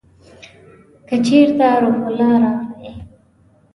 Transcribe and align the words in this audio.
که 1.07 1.15
چېرته 1.25 1.67
روح 1.81 1.99
الله 2.09 2.33
راغی! 2.43 2.89